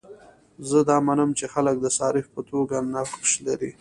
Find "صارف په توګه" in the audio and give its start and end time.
1.97-2.75